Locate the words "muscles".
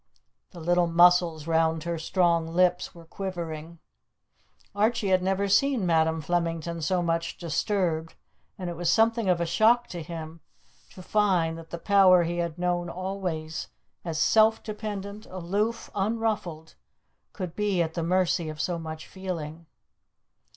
0.87-1.45